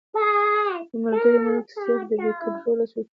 [0.91, 3.09] يو ملکري ملک سياف د بې کنټروله سوچونو